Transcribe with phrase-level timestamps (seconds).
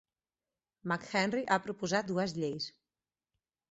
[0.93, 2.71] McHenry ha proposat dues lleis.